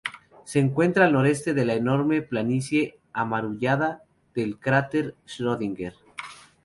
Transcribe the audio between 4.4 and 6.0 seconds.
cráter Schrödinger.